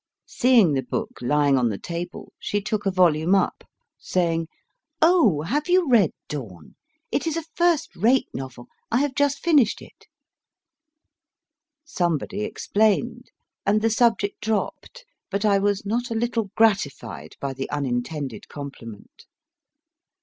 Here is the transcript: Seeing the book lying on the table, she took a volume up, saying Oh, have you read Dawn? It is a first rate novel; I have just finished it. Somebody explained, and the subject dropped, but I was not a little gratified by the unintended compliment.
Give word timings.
Seeing 0.25 0.73
the 0.73 0.81
book 0.81 1.19
lying 1.21 1.59
on 1.59 1.69
the 1.69 1.77
table, 1.77 2.33
she 2.39 2.59
took 2.59 2.87
a 2.87 2.91
volume 2.91 3.35
up, 3.35 3.63
saying 3.99 4.47
Oh, 4.99 5.43
have 5.43 5.69
you 5.69 5.87
read 5.87 6.09
Dawn? 6.27 6.73
It 7.11 7.27
is 7.27 7.37
a 7.37 7.43
first 7.53 7.95
rate 7.95 8.27
novel; 8.33 8.65
I 8.91 8.97
have 9.01 9.13
just 9.13 9.43
finished 9.43 9.79
it. 9.79 10.07
Somebody 11.85 12.41
explained, 12.43 13.29
and 13.63 13.83
the 13.83 13.91
subject 13.91 14.41
dropped, 14.41 15.05
but 15.29 15.45
I 15.45 15.59
was 15.59 15.85
not 15.85 16.09
a 16.09 16.15
little 16.15 16.49
gratified 16.55 17.35
by 17.39 17.53
the 17.53 17.69
unintended 17.69 18.47
compliment. 18.47 19.27